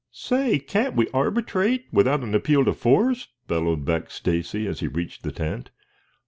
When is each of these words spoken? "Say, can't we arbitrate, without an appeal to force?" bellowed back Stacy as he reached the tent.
"Say, 0.13 0.57
can't 0.57 0.95
we 0.95 1.09
arbitrate, 1.13 1.85
without 1.91 2.23
an 2.23 2.33
appeal 2.33 2.65
to 2.65 2.73
force?" 2.73 3.27
bellowed 3.47 3.85
back 3.85 4.09
Stacy 4.09 4.65
as 4.65 4.79
he 4.79 4.87
reached 4.87 5.21
the 5.21 5.31
tent. 5.31 5.69